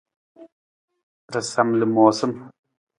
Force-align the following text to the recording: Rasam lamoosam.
Rasam 1.33 1.69
lamoosam. 1.79 2.31